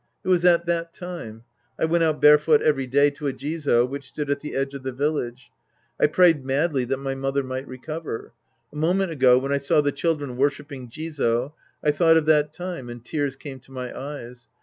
It 0.23 0.29
was 0.29 0.43
at 0.45 0.65
that 0.65 0.95
time. 0.95 1.43
I 1.79 1.85
went 1.85 2.03
out 2.03 2.19
barefoot 2.19 2.63
every 2.63 2.87
day 2.87 3.11
to 3.11 3.27
a 3.27 3.33
Jizo 3.33 3.85
which 3.87 4.09
stood 4.09 4.31
at 4.31 4.39
the 4.39 4.55
edge 4.55 4.73
of 4.73 4.81
the 4.81 4.91
village. 4.91 5.51
I 5.99 6.07
prayed 6.07 6.43
madly 6.43 6.85
that 6.85 6.97
my 6.97 7.13
mother 7.13 7.43
might 7.43 7.67
recover. 7.67 8.33
A 8.73 8.77
moment 8.77 9.11
ago 9.11 9.37
when 9.37 9.51
I 9.51 9.59
saw 9.59 9.79
the 9.79 9.91
children 9.91 10.37
worshiping 10.37 10.89
Jizo, 10.89 11.53
I 11.83 11.91
thought 11.91 12.17
of 12.17 12.25
that 12.25 12.51
time 12.51 12.89
and 12.89 13.05
tears 13.05 13.35
came 13.35 13.59
to 13.59 13.71
my 13.71 13.95
eyes. 13.95 14.49